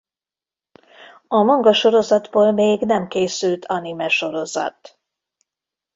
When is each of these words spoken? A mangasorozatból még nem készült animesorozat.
A 1.27 1.41
mangasorozatból 1.43 2.51
még 2.51 2.81
nem 2.81 3.07
készült 3.07 3.65
animesorozat. 3.65 4.99